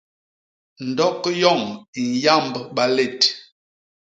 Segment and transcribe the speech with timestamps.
[0.87, 1.61] Ndok yoñ
[1.99, 3.19] i nyamb balét.